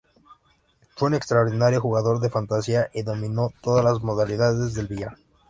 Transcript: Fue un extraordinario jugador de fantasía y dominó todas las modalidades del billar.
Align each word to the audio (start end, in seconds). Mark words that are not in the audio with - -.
Fue 0.95 1.09
un 1.09 1.13
extraordinario 1.13 1.79
jugador 1.79 2.19
de 2.21 2.31
fantasía 2.31 2.89
y 2.91 3.03
dominó 3.03 3.53
todas 3.61 3.85
las 3.85 4.01
modalidades 4.01 4.73
del 4.73 4.87
billar. 4.87 5.15